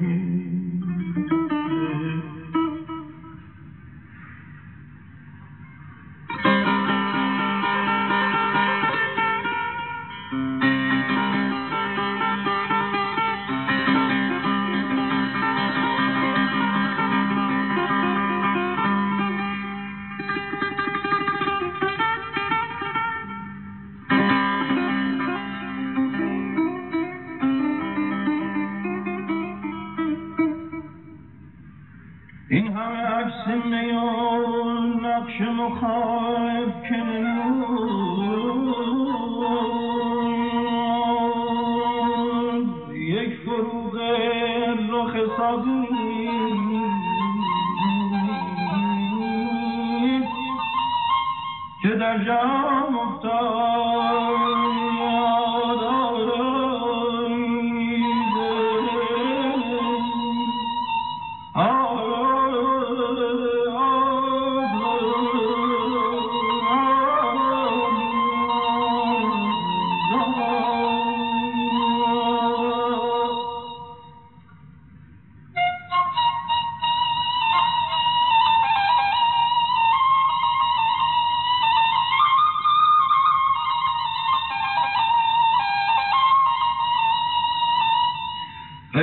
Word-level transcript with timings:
name. 0.00 0.73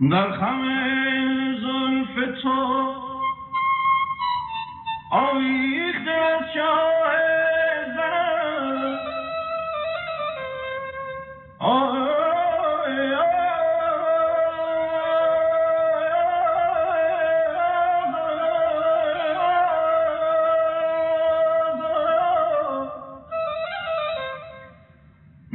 در 0.00 0.32
خم 0.32 0.62
زلف 1.60 2.42
تو 2.42 2.94
آویخت 5.10 6.08
از 6.08 6.40
شاه 6.54 7.12
زن 7.96 8.98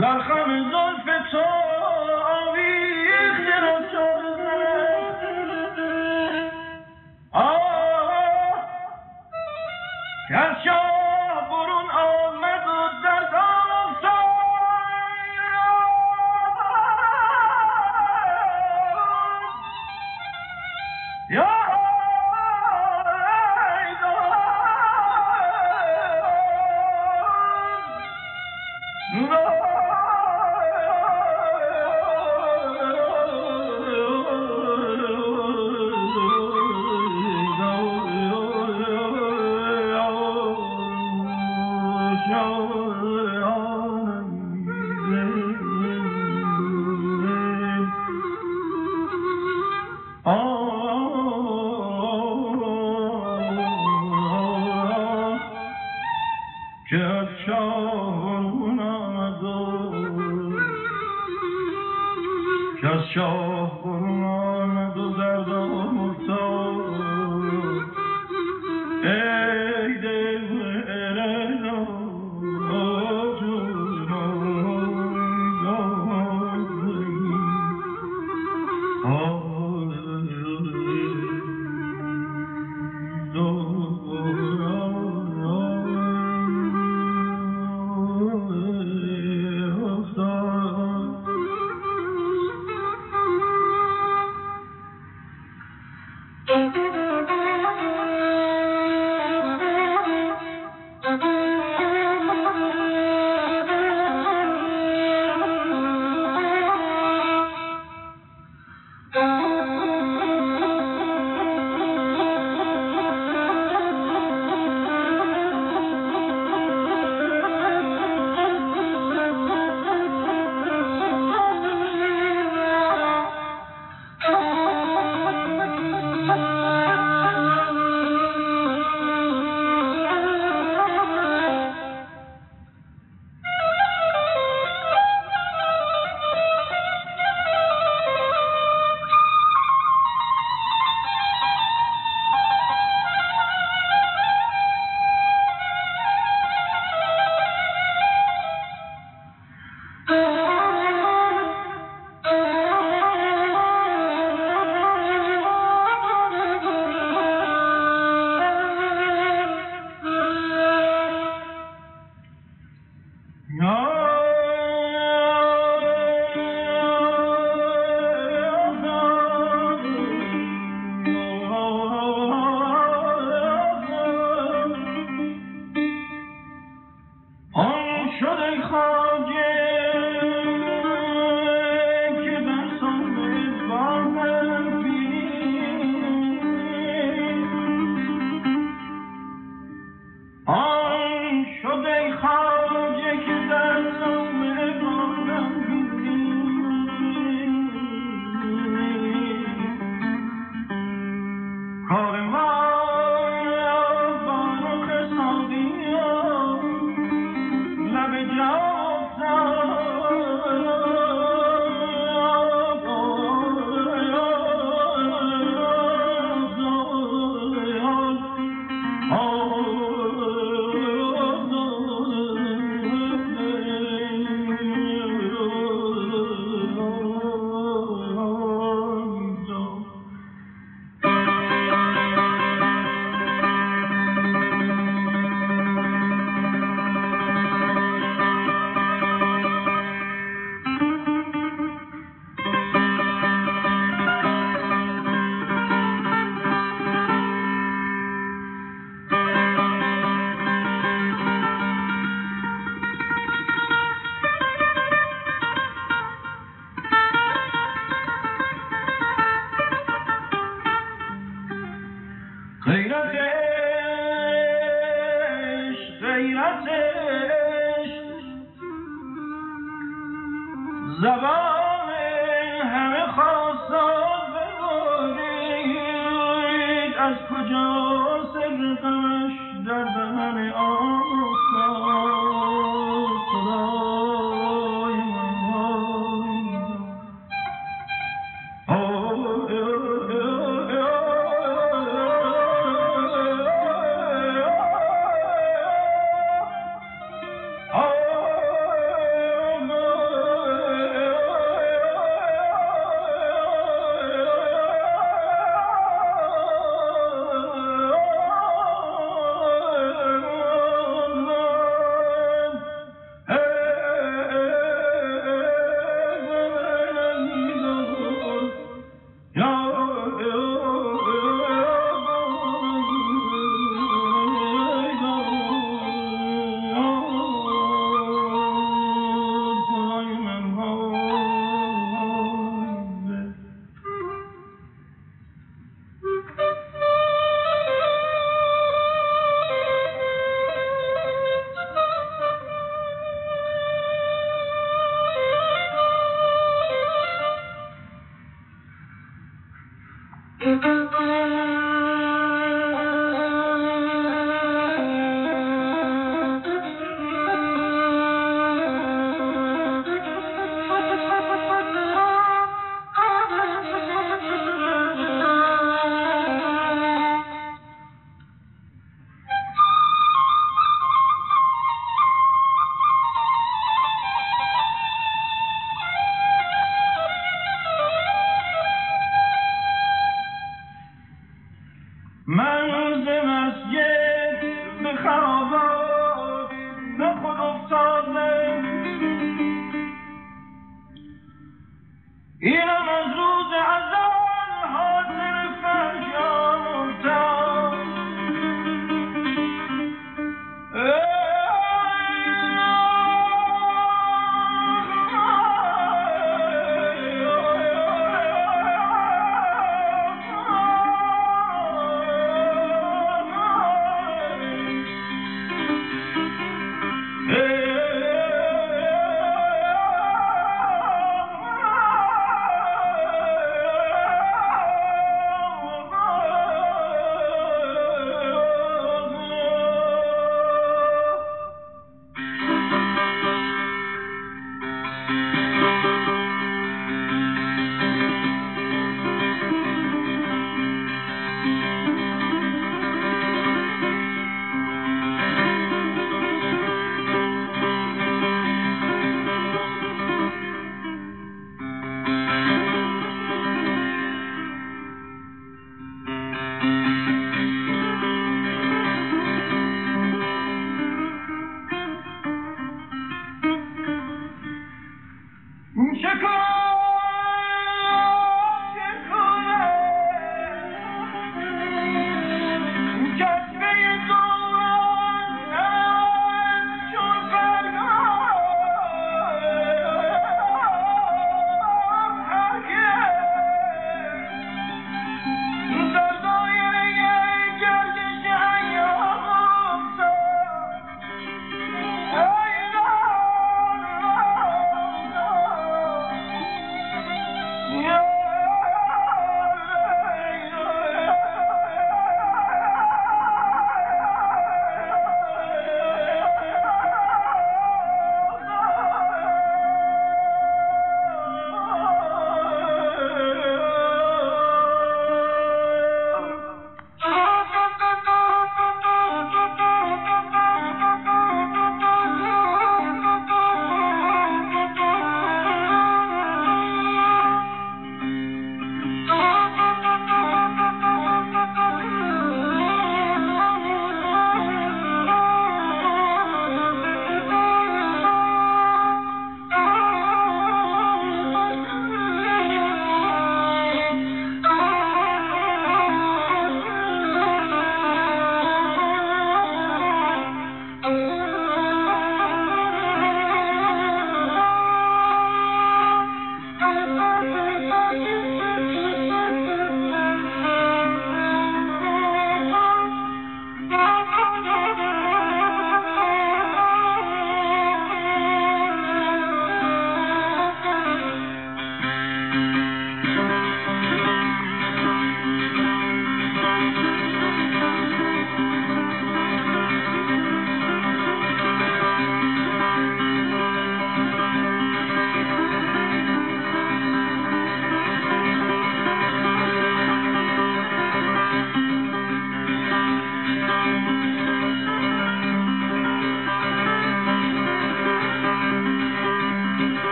در 0.00 0.20
خم 0.20 0.75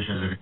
decision 0.00 0.39